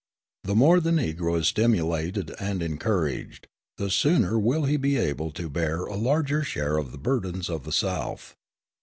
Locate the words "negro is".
0.89-1.47